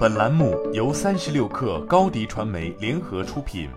[0.00, 3.68] 本栏目由三十六氪高低传媒联合出品。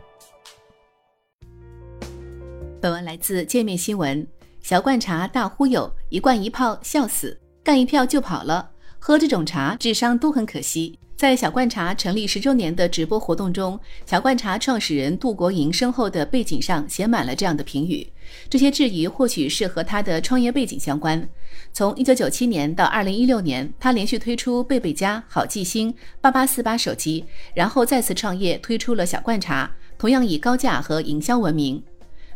[2.80, 4.26] 本文来自界面新闻。
[4.62, 8.72] 小罐茶大忽悠，一罐一泡笑死，干一票就跑了。
[9.00, 10.98] 喝这种茶，智商都很可惜。
[11.24, 18.06] 在小罐茶成立十周年的直播活动中，小罐茶创始人杜国营身后的背景上写满了这样的评语。
[18.50, 21.26] 这些质疑或许是和他的创业背景相关。
[21.72, 31.82] 从一九九七年到二零一六年，他连续推出贝贝佳、好记星、八八四八手机，然后再次创业推出了小罐茶，同样以高价和营销闻名。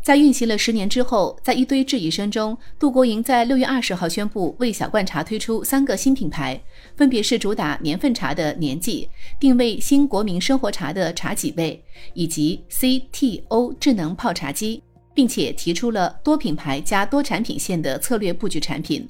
[0.08, 6.58] 在运行了十年之后，在一堆质疑声中，杜国营在六月二十号宣布为小罐茶推出三个新品牌，
[6.96, 11.84] 分别是主打年份茶的年纪，定位新国民生活茶的茶几味，
[12.14, 14.82] 以及 CTO 智能泡茶机，
[15.14, 19.06] 并且提出了多品牌加多产品线的策略布局产品。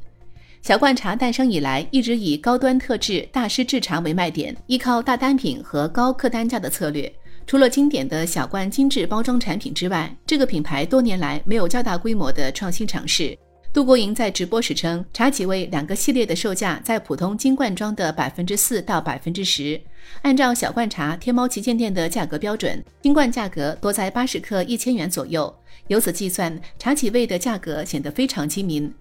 [0.64, 7.14] 小罐茶诞生以来，一直以高端特质、大师制茶为卖点，依靠大单品和高客单价的策略。
[7.48, 13.36] 除了经典的小罐精致包装产品之外，这个品牌多年来没有较大规模的创新尝试。
[13.74, 19.80] 杜国营在直播时称，茶几味两个系列的售价在普通金罐装的百分之四到百分之十。
[20.24, 25.54] 按照小罐茶天猫旗舰店的价格标准，金罐价格多在八十克一千元左右。
[25.88, 28.94] 由此计算，茶几味的价格显得非常亲民。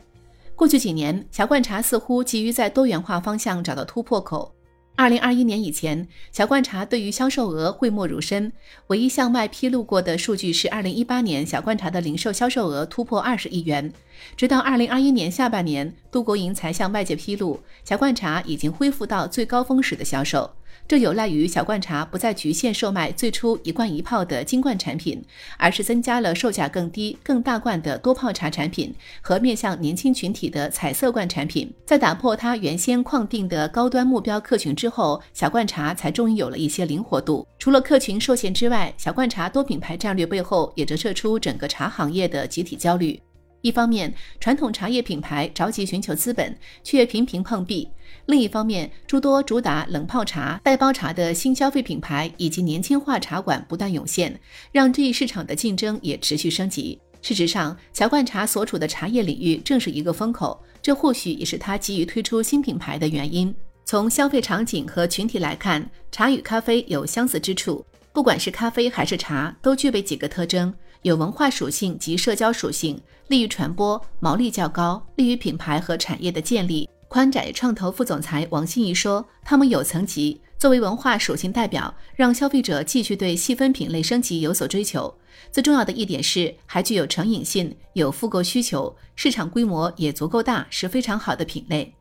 [0.55, 4.53] 过去几年，小罐茶似乎急于在多元化方向找到突破口。
[4.99, 8.51] 二零二一年以前，小罐茶对于销售额讳莫如深。
[8.87, 13.93] 唯一向外披露过的数据是，二零一八年小罐茶的零售销售额突破二十亿元。
[14.39, 20.51] 直到二零二一年下半年，杜国营才向外界披露，小罐茶已经恢复到最高峰时的销售。
[20.89, 25.23] 这有赖于小罐茶不再局限售卖最初一罐一泡的金罐产品，
[25.59, 31.73] 而是增加了售价更低、更大罐的多泡茶产品和面向年轻群体的彩色罐产品。
[31.85, 37.47] 在打破它原先框定的高端目标客群之后，小罐茶才终于有了一些灵活度。
[37.59, 43.21] 除了客群受限之外，小罐茶多品牌战略背后也折射出整个茶行业的集体焦虑。
[43.67, 47.89] 一方面，传统茶叶品牌着急寻求资本，却频频碰壁；
[48.27, 54.39] 另一方面，诸多主打冷泡茶、袋包茶的新消费品牌以及年轻化茶馆不断涌现，
[54.71, 56.97] 让这一市场的竞争也持续升级。
[57.23, 63.53] 事实上，小罐茶所处的茶叶领域正是一个风口，这或许也是它急于推出新品牌的原因。
[63.85, 70.73] 从消费场景和群体来看，茶与咖啡有相似之处，不管是咖啡还是茶，都具备几个特征。
[71.07, 76.91] 有文化属性及社交属性，利于传播，毛利较高，利于品牌和产业的建立。
[77.07, 85.17] 宽窄创投副总裁王心怡说：“他们有层级，作为文化属性代表，让消费者继续对细分品类升级有所追求。
[85.53, 91.95] 最重要的一点是，还具有成瘾性，有复购需求，市场规模也足够大，是非常好的品类。”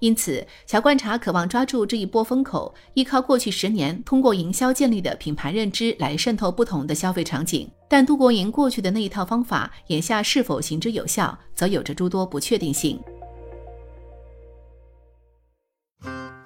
[0.00, 7.70] 因此，小罐茶渴望抓住这一波风口，依靠过去十年通过营销建立的品牌认知来渗透不同的消费场景。
[7.86, 12.98] 但杜国营过去的那一套方法，眼下是否行之有效，则有着诸多不确定性。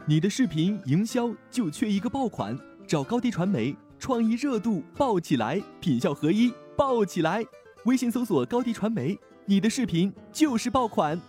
[0.06, 7.44] 你的视频营销就缺一个爆款，找高低传媒，创意热度爆起来，品效合一爆起来。
[7.84, 9.16] 微信搜索高低传媒，
[9.47, 11.21] 你的视频就是爆款。